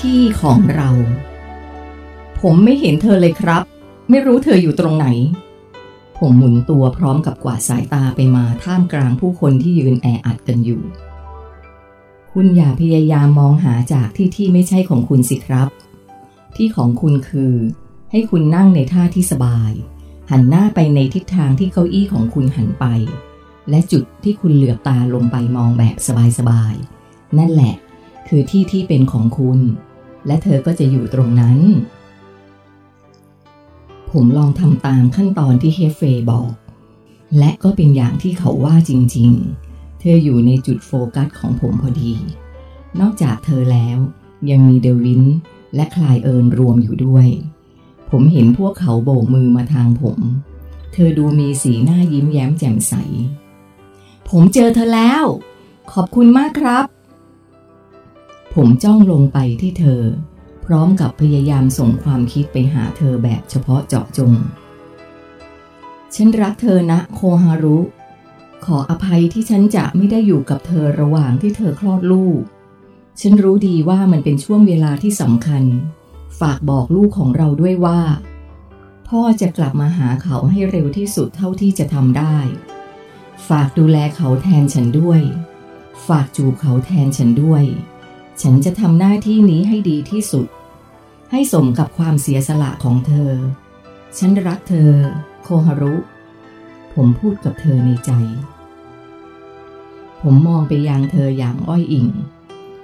[0.00, 0.90] ที่ของเรา
[2.40, 3.62] ผมไม่เห็นเธอเลยครับ
[4.10, 5.06] ไม่รู้เธออยู่ตรงไหน
[6.18, 10.82] ผมหมุนตัวพร้อมกับกวาดสายตาไปมาท่ามกลางผู้คนที่ยืนแออัดกันอยู่
[12.32, 15.68] คุณอย่าพยายามมองหาจากที่ที่ไม่ใช่ของคุณสิครับ
[16.56, 17.54] ที่ของคุณคือ
[18.10, 19.72] ให้คุณนั่งในท่าที่สบาย
[20.30, 22.86] หันหน้าไปในทิศทางที่เก้าอี้ของคุณหันไป
[23.70, 25.96] และจุดที่คุณเหลือบตาลงไปมองแบบ
[26.38, 27.74] สบายๆนั่นแหละ
[28.28, 29.58] คือที่ที่เป็นของคุณ
[30.26, 31.58] และเธอก็จะอยู่ตรงนั้น
[34.10, 36.50] ผมลองทำตามขั้นตอนที่เฮฟเฟย์บอก
[37.38, 42.12] และก็เป็นอย่างที่เขาว่าจริงๆ เธออยู่ในจุดโฟกัสของผมพอดี
[43.00, 43.98] นอกจากเธอแล้ว
[44.50, 45.22] ยังมีเดวิน
[45.74, 47.26] และคลายเอิร์นรวมอยู่ด้วย
[48.10, 50.18] ผมเห็นพวกเขาโบกมือมาทางผม
[50.92, 52.94] เธอดูมีสีหน้ายิ้มแย้มแจ่มใส
[54.28, 55.24] ผมเจอเธอแล้ว
[55.92, 56.84] ขอบคุณมากครับ
[58.56, 60.02] ผมจ้องลงไปที่เธอ
[60.66, 64.32] พร้อมกับพยายามส่งความคิดไปหาเธอแบบเฉพาะเจาะจง
[66.14, 67.78] ฉันรักเธอนะโคฮารุ
[68.64, 72.40] ขออภัยที่ฉันจะไม่ได้อยู่กับเธอระหว่างที่เธอคลอดลูก
[73.20, 75.64] ฉันรู้ดีว่ามันเป็นช่วงเวลาที่สำคัญ
[76.40, 78.00] ฝากบอกลูกของเราด้วยว่า
[79.08, 82.36] พ่อจะกลับมาหาเขาให้เร็วที่สุดเท่าที่จะทำได้
[83.48, 85.20] ฝากดูแลเขาแทนฉันด้วย
[86.06, 87.64] ฝากจูบเขาแทนฉันด้วย
[88.42, 90.46] ฉันจะทำหน้าที่นี้ให้ดีที่สุด
[91.30, 93.32] ให้สมกับความเสียสละของเธอ
[94.18, 94.90] ฉันรักเธอ
[95.42, 95.94] โคฮารุ
[96.94, 98.10] ผมพูดกับเธอในใจ
[100.22, 102.08] ผมมองไปยังเธออย่างอ้อยอิง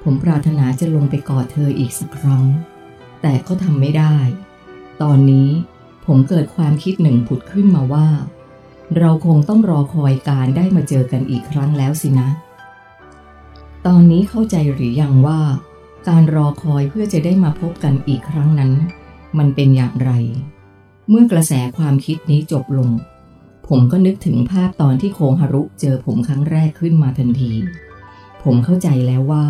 [0.03, 2.45] ผมปรารถนาจะลงไปกอดเธออีกสักครั้ง
[3.23, 4.17] แต่ก็ทำไม่ได้
[5.03, 5.49] ตอนนี้
[6.07, 8.09] ผมเกิดความคิดหนึ่งผุดขึ้นมาว่า
[8.99, 12.29] เราคงต้องรอคอยการได้มาเจอกันอีกครั้งแล้วสินะ
[13.91, 15.41] ตอนนี้เข้าใจหรือยังว่า
[16.09, 18.73] การรอคอยเพื่อจะได้มาพบกันอีกครั้งนั้น
[19.39, 20.11] มันเป็นอย่างไร
[21.09, 22.91] เมื่อกระแสความคิดนี้จบลง
[23.69, 27.53] ผมก็นึกถึงภาพตอนที่โคงฮารุเจอผมครั้งแรกขึ้นมาทันที
[28.43, 29.47] ผมเข้าใจแล้วว่า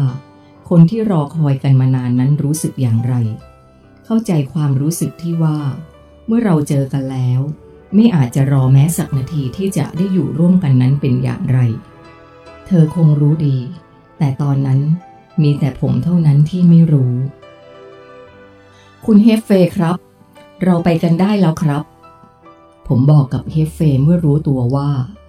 [0.69, 3.15] คนที่รอคอยกันมานานนั้นรู้สึกอย่างไร
[4.05, 5.59] เข้าใจความรู้สึกที่ว่า
[6.27, 7.41] เมื่อเราเจอกันแล้ว
[7.95, 11.59] ไม่อาจจะรอแม้สักนาทีที่จะได้อยู่ร่วมกันนั้นเป็นอย่างไร
[12.67, 13.59] เธอคงรู้ดี
[14.19, 14.81] แต่ตอนนั้น
[15.43, 17.13] มีแต่ผมเท่านั้นที่ไม่รู้
[19.07, 19.97] คุณเฮฟเฟย์ครับ
[20.65, 21.85] เราไปกันได้แล้วครับ
[22.89, 24.89] ผมบอกกับเฮฟเฟย์เมื่อรู้ตัวว่า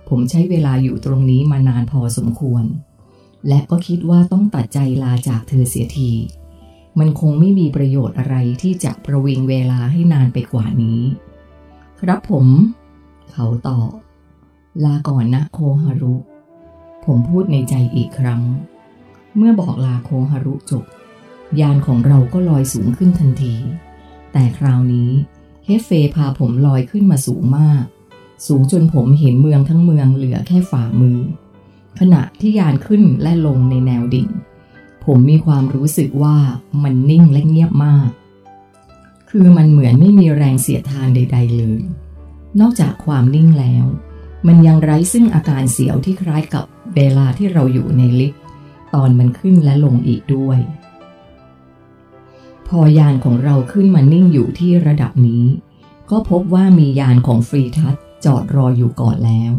[0.09, 2.64] ผมใช้เวลาอยู่ตรงนี้มานานพอสมควร
[3.48, 6.12] และก็คิดว่าต้องตัดใจลาจากเธอเสียที
[7.00, 11.00] มันคงไม่มีประโยชน์อะไรที่จะประวิงเวลาให้นานไปกว่านี้
[12.00, 12.46] ครับผม
[13.31, 13.90] เขาตอบ
[14.84, 16.16] ลาก่อนนะโคฮารุ
[17.06, 18.42] ผมพูดในใจอีกครั้ง
[19.38, 20.86] เมื่อบอกลาโคฮารุจบ
[21.59, 23.56] ยานของเราก็ลอยสูงขึ้นทันที
[24.31, 25.12] แต่คราวนี้
[25.66, 27.84] เฮฟเฟพาผมลอยขึ้นมาสูงมาก
[28.48, 31.20] สูงจนผมเห็นเมืองทั้งเมืองเหลือแค่ฝ่ามือ
[32.00, 34.30] ขณะที่ยานขึ้นและลงในแนวดิ่ง
[35.06, 36.38] ผมมีความรู้สึกว่า
[36.84, 38.09] มันนิ่งและเงียบมาก
[39.30, 41.81] คือมันเหมือนไม่มีแรงเสียดทานใด ๆ เลย
[42.59, 43.86] นอกจากความนิ่งแล้ว
[44.48, 46.66] มันยังไร้ซึ่งอาการเสียวที่คล้ายกับ
[46.96, 48.42] เวลาที่เราอยู่ในลิฟต์
[48.94, 50.59] ตอนมันขึ้นและลงอีกด้วย
[52.68, 55.46] พอยานของเราขึ้นมานิ่งอยู่ที่ระดับนี้
[56.09, 59.53] ก็พบว่ามียานของฟรีทัศจอดรออยู่ก่อนแล้ว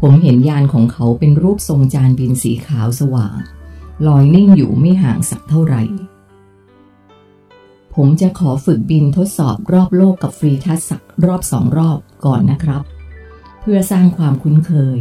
[0.00, 3.36] ผมเห็นยานของเขาเป็นรูปทรงจานบินสีขาวสว่าง
[4.06, 5.82] ลอยนิ่งอยู่ไม่ห่างสักเท่าไหร่
[7.94, 12.82] ผมจะขอฝึกบินทดสอบรอบโลกกับฟรีทัศสักรอบสองรอบก่อนนะครับ
[13.60, 14.98] เพื่อสร้างความคุ้นเคย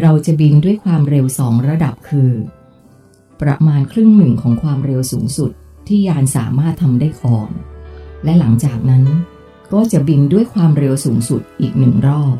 [0.00, 2.32] เราจะบินด้วยความเร็วสองระดับคือ
[3.42, 5.50] ประมาณครึ่งหนึ่งของความเร็วสูงสุด
[5.86, 7.50] ที่ยานสามารถทำได้ก่อน
[8.24, 9.04] และหลังจากนั้น
[9.72, 12.36] ก็จะบินด้วยความเร็วสูงสุดอีกหนึ่งรอบ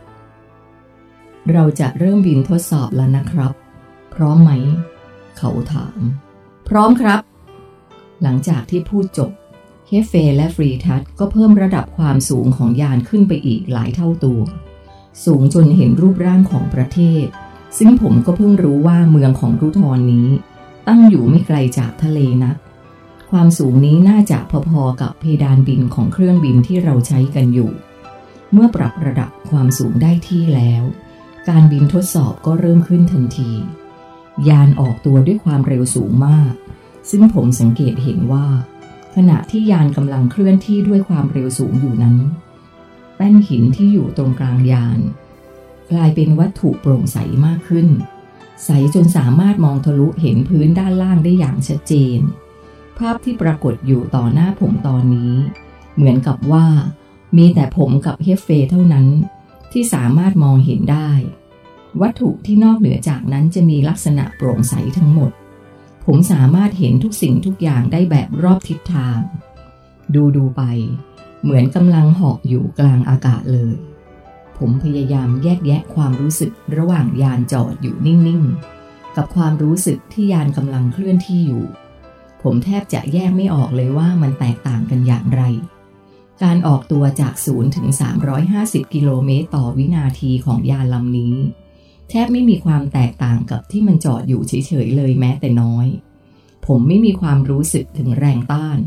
[1.53, 3.53] เราจะเริ่มบินทดสอบแล้วนะครับ
[4.15, 4.51] พร้อมไหม
[5.39, 6.01] เขาถาม
[6.69, 7.21] พร้อมครับ
[8.23, 9.31] หลังจากที่พูดจบ
[9.89, 14.41] เฮฟเฟและฟรีทัศก็เพิ่มระดับความสูงของยานขึ้นไปอีกหลายเท่าตัว
[15.25, 17.25] สูงจนเห็นรูปร่างของประเทศ
[17.79, 20.29] ซึ่งผมก็เพิ่งรู้ว่าเมืองของรุทรนี้
[20.89, 22.57] ตั้งอยู่ไม่ไกลจากทะเลนัก
[23.31, 24.39] ความสูงนี้น่าจะ
[24.71, 27.71] พอๆกับเพดานบินของเครื่องบินที่เราใช้กันอยู่
[28.53, 30.85] เมื่อปรับระดับความสูงได้ที่แล้ว
[31.49, 33.51] การบินทดสอบก็เริ่มขึ้นทันที
[34.49, 36.53] ยานออกตัวด้วยความเร็วสูงมาก
[37.11, 38.47] ซึ่งผมสังเกตเห็นว่า
[39.17, 42.17] ขณะที่ยานกำลังเคลื่อนที่ด้วยความเร็วสูงอยู่นั้น
[43.17, 45.01] แป้นหินที่อยู่ตรงกลางยาน
[45.93, 47.89] กลายเป็นวัตถุโปร่งใสมากขึ้น
[48.65, 52.21] ใสจนสามารถมองทะลุเห็นพื้นด้านล่างได้อย่างชัดเจน
[52.99, 55.35] ภาพที่ปรากฏอยู่ต่อหน้าผมตอนนี้
[55.95, 56.67] เหมือนกับว่า
[57.37, 59.07] มีแต่ผมกับเฮฟเฟเท่านั้น
[59.73, 61.11] ที่สามารถมองเห็นได้
[62.01, 65.31] วัตถุที่นอกเหนือจากนั้นจะมีลักษณะโปร่งใสทั้งหมด
[66.07, 69.19] ผมสามารถเห็นทุกสิ่งทุกอย่างได้แบบรอบทิศทาง
[70.15, 70.63] ดูดูไป
[71.43, 73.77] เหมือนกำลังเหอกอยู่กลางอากาศเลย
[74.59, 81.65] ผมพยายามแยกแยะความรู้สึกระหว่างยานจอดอยู่นิ่งๆ กับความรู้สึกที่ยานกำลังเคลื่อนที่อยู่
[82.43, 85.43] ผมแทบจะแยกไม่ออกเลยว่ามันแตกต่างกันอย่างไร
[86.43, 87.89] การออกตัวจาก 0 ถึง
[88.41, 91.37] 350 กิโลเมตรต่อวินาทีของยานลำนี้
[92.09, 95.87] แทบไม่มีความแตกต่างกับที่มันจอดอยู่เฉยๆเลยแม้แต่น้อย
[96.67, 98.79] ผมไม่มีความรู้สึกถึงแรงต้าน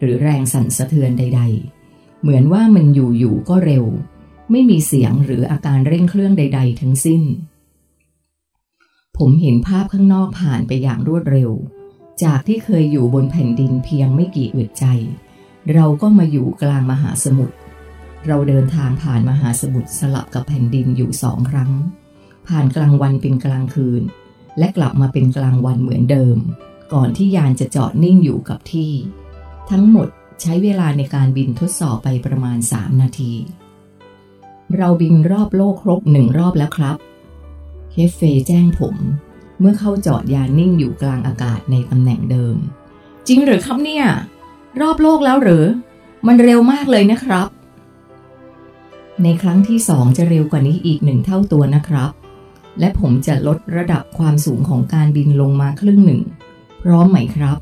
[0.00, 1.42] หรือแรงสั่นสะเทือนใด
[1.82, 3.84] ๆ เหมือนว่ามันอยู่ๆก็เร็ว
[4.50, 7.22] ไม่มีเสียงหรืออาการเร่งเครื่องใด ๆ ทั้งสิ้น
[9.18, 11.50] ผมเห็นภาพข้างนอกผ่านไปอย่างรวดเร็ว
[12.24, 14.84] จากที่เคยอยู่บนแผ่นดินเพียงไม่กี่อึดใจ
[15.74, 17.54] เราก็มาอยู่กลางมหาสมุทร
[18.26, 21.72] เราเดินทางผ่านมหาสมุทรสลับกับแผ่นดินอยู่สองครั้ง
[22.48, 24.02] ผ่านกลางวันเป็นกลางคืน
[24.58, 26.38] และกลับมาเป็นกลางวันเหมือนเดิม
[26.92, 28.92] ก่อนที่ยานจะจอดนิ่งอยู่กับที่
[29.70, 30.08] ทั้งหมด
[30.40, 33.32] ใช้เวลาในการบินทดสอบไปประมาณ 3 นาที
[34.76, 36.96] เราบินรอบโลกครบหนึ่งรอบแล้วครับ
[37.90, 38.96] เคฟเฟแจ้งผม
[39.60, 42.56] เมื่อเข้าจอดยานนิ่งอยู่กลางอากาศในตำแหน่งเดิม
[43.26, 44.04] จริงหรือครับเนี่ย
[44.80, 45.64] รอบโลกแล้วหรือ
[46.26, 47.48] มันเร็วมากเลยนะครับ
[49.22, 52.10] ในครั้งที่สองจะเร็วกว่านี้อีกหนึ่งเท่าตัวนะครับ
[52.80, 56.22] และผมจะลดระดับความสูงของการบินลงมาครึ่งหนึ่ง
[56.82, 57.56] พร้อมไหมครับ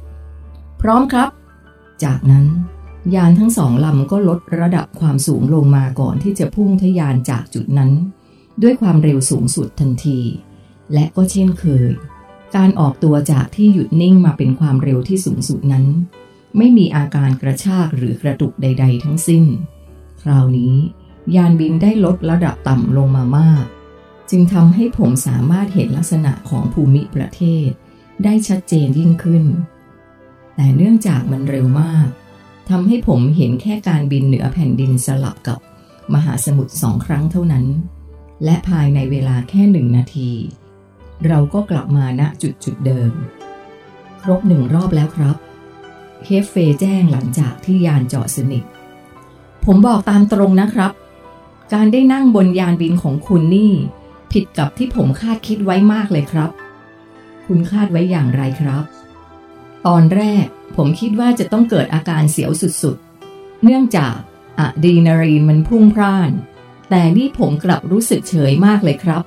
[0.82, 1.30] พร้อมครับ
[2.04, 2.44] จากนั้น
[3.14, 7.90] ยานทั้งสองลำก็ลดระดับความสูงลงมาก่อนที่จะพุ่งทะยานจากจุดนั้น
[8.62, 10.20] ด้วยความเร็วสูงสุดทันที
[10.92, 11.90] และก็เช่นเคย
[12.56, 15.86] การออกตัวจากที่หยุดนิ่งมาเป็นความเร็วที่สูงสุดนั้น
[16.56, 19.44] ไม่มีอาการกระชากหรือกระตุกใด ๆ ทั้งสิ้น
[20.22, 20.74] คราวนี้
[21.36, 23.64] ยานบินได้ลดระดับต่ำลงมามาก
[24.30, 27.68] จึงทำให้ผมสามารถเห็นลักษณะของภูมิประเทศ
[28.24, 29.44] ได้ชัดเจนยิ่งขึ้น
[30.56, 32.08] แต่เนื่องจากมันเร็วมาก
[32.76, 35.58] ทำให้ผมเห็นแค่การบินเหนือแผ่นดินสลับกับ
[36.14, 37.66] มหาสมุทรสองครั้งเท่านั้น
[38.44, 40.30] และภายในเวลาแค่หนึ่งนาที
[41.26, 43.12] เราก็กลับมาณจุดจุดเดิม
[44.22, 45.36] ครบหนึ่งรอบแล้วครับ
[46.24, 48.64] เคฟเฟแจ้งหลังจากที่ยานจอดสนิท
[49.64, 50.92] ผมบอกตามตรงนะครับ
[51.74, 53.72] การได้นั่งบนยานบินของคุณนี่
[54.32, 56.50] ผิดกับที่ผมคาดคิดไว้มากเลยครับ
[57.46, 58.84] คุณคาดไว้อย่างไรครับ
[59.86, 60.46] ตอนแรก
[60.76, 62.50] ผมคิดว่าจะต้องเกิดอาการเสียว
[62.82, 64.16] สุดๆ เนื่องจาก
[64.58, 66.30] อะดรีนาลีนมันพุ่งพร่าน
[66.90, 69.22] แต่นี่ผมกลับรู้สึกเฉยมากเลยครับ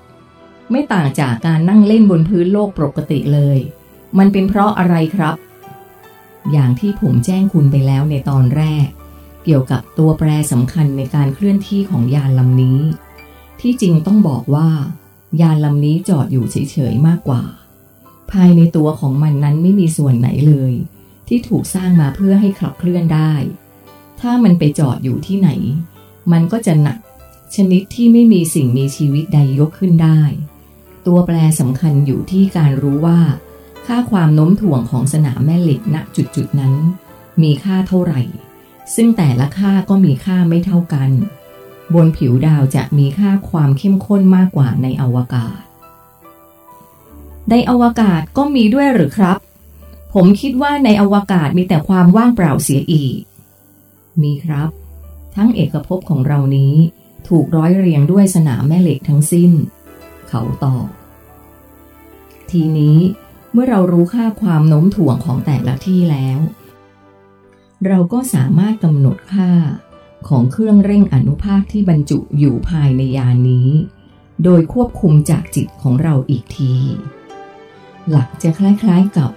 [0.71, 3.59] ไม่ต่างจากการนั่งเล่นบนพื้นโลกปกติเลย
[4.17, 5.35] มันเป็นเพราะอะไรครับ
[6.51, 8.87] อย่างที่ผมแจ้งคุณไปแล้วในตอนแรก
[9.43, 12.79] เกี่ยวกับตัวแปรสำคัญในการเคลื่อนที่ของยานลำนี้
[13.61, 14.69] ที่จริงต้องบอกว่า
[15.41, 17.43] ยานลำนี้จอดอยู่เฉยๆมากกว่า
[18.31, 20.73] ภายในตัวของมันนั้นไม่มีส่วนไหนเลย
[21.27, 23.33] ที่ถูกสร้างมาเพื่อให้ขับเคลื่อนได้
[24.21, 25.49] ถ้ามันไปจอดอยู่ที่ไหน
[26.31, 26.97] มันก็จะหนัก
[27.55, 30.21] ชนิดที่ไม่มีสิ่งมีชีวิตใดยกขึ้นได้
[31.05, 33.19] ตัวแปรสำคัญอยู่ที่การรู้ว่า
[33.85, 36.73] ค่าความโน้มถ่วงของสนามแม่เหล็กณจุดจุดนั้น
[37.41, 38.21] มีค่าเท่าไหร่
[38.95, 41.09] ซึ่งแต่ละค่าก็มีค่าไม่เท่ากัน
[41.93, 45.59] บนผิวดาวจะมีค่าความเข้มข้นมากกว่าในอวกาศ
[47.49, 49.39] ในอวกาศก็มีด้วยหรือครับ
[50.13, 53.19] ผมคิดว่าในอวกาศมีแต่ความว่างเปล่าเสียอีก
[54.21, 54.69] มีครับ
[55.35, 56.73] ทั้งเอกภพของเรานี้
[57.27, 59.51] ถูกร้อยเรียงด้วยสนามแม่เหล็กทั้งสิ้น
[60.29, 60.87] เขาตอบ
[62.51, 62.97] ทีนี้
[63.51, 66.39] เมื่อเรารู้ค่าความโน้มถ่วงของแต่ละที่แล้ว
[67.87, 69.51] เราก็สามารถกำหนดค่า
[70.27, 73.69] ของเครื่องเร่งอนุภาคที่บรรจุอยู่ภายในยานนี้
[74.43, 76.75] โดยควบคุมจากจิตของเราอีกที
[78.09, 79.31] หลักจะคล้ายๆกับ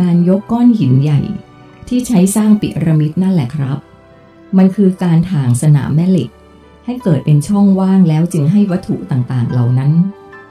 [0.00, 1.20] การยกก้อนหินใหญ่
[1.88, 3.78] ที่ใช้สร้างปิระมิดนั่นแหละครับ
[4.56, 6.30] มันคือการถางสนามแม่เหล็ก
[6.84, 9.92] ให้เกิดเป็นช่องว่างแล้วจึงให้วัตถุต่างๆ เหล่านั้น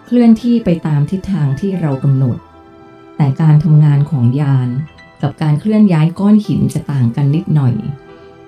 [0.06, 2.38] เคลื่อนที่ไปตามทิศทางที่เรากำหนด
[3.18, 4.70] แต่การทำงานของยาน
[5.22, 7.76] กับการเคลื่อนย้ายก้อนหินจะต่างกันนิดหน่อย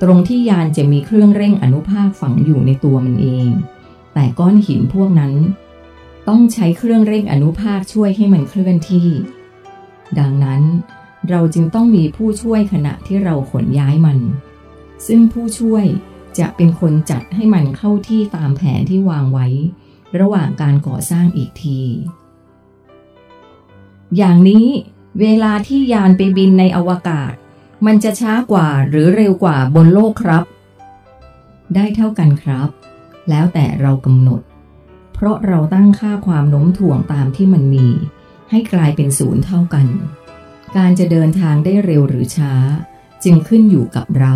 [0.02, 3.50] ตรงที่ยานจะมีเครื่องเร่งอนุภาคฝังอยู่ในตัวมันเอง
[4.14, 5.34] แต่ก้อนหินพวกนั้น
[6.30, 9.08] ต้องใช้เครื่องเร่งอนุภาคช่วยให้มันเคลื่อนที่
[10.20, 10.64] ดังนั้น
[11.30, 14.20] เราจึงต้องมีผู้ช่วยขณะที่เราขนย้ายมัน
[15.08, 15.86] ซึ่งผู้ช่วย
[16.40, 19.48] จะเป็นคนจัดให้มันเข้าที่ตามแผนที่วางไว้
[20.20, 21.82] ระหว่างการก่อสร้างอีกที
[24.18, 24.66] อย่างนี้
[25.22, 27.34] เวลาที่ยานไปบินในอวกาศ
[27.86, 30.44] มันจะช้ากว่าหรือเร็วกว่าบนโลกครับ
[31.76, 32.70] ได้เท่ากันครับ
[33.30, 34.42] แล้วแต่เรากำหนด
[35.22, 37.88] เพราะเราตั้งค่าความโน้มถ่วงตามที่มันมี
[38.50, 39.88] ให้กลายเป็นศูนย์เท่ากัน
[40.78, 42.54] การจะเดินทางได้เร็วหรือช้า
[43.24, 44.34] จึงขึ้นอยู่กับเรา